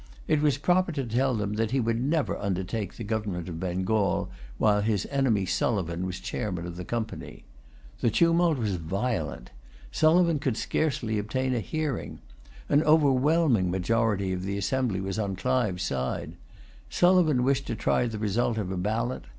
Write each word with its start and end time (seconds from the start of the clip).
It 0.27 0.41
was 0.41 0.57
proper 0.57 0.91
to 0.93 1.05
tell 1.05 1.35
them 1.35 1.53
that 1.57 1.69
he 1.69 1.79
never 1.79 2.33
would 2.33 2.41
undertake 2.41 2.95
the 2.95 3.03
government 3.03 3.47
of 3.47 3.59
Bengal 3.59 4.31
while 4.57 4.81
his 4.81 5.05
enemy 5.11 5.45
Sulivan 5.45 6.07
was 6.07 6.19
chairman 6.19 6.65
of 6.65 6.75
the 6.75 6.83
Company. 6.83 7.43
The 7.99 8.09
tumult 8.09 8.57
was 8.57 8.77
violent. 8.77 9.51
Sulivan 9.91 10.39
could 10.41 10.57
scarcely 10.57 11.19
obtain 11.19 11.53
a 11.53 11.59
hearing. 11.59 12.17
An 12.67 12.81
overwhelming 12.81 13.69
majority 13.69 14.33
of 14.33 14.41
the 14.41 14.57
assembly 14.57 14.99
was 15.01 15.19
on 15.19 15.35
Clive's 15.35 15.83
side. 15.83 16.33
Sulivan 16.89 17.41
wished 17.43 17.67
to 17.67 17.75
try 17.75 18.07
the 18.07 18.17
result 18.17 18.57
of 18.57 18.71
a 18.71 18.77
ballot. 18.77 19.25